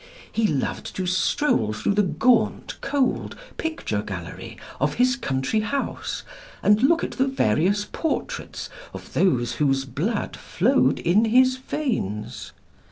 [0.31, 6.23] He loved to stroll through the gaunt cold picture gallery of his country house
[6.63, 12.51] and look at the various portraits of those whose blood flowed in his veins.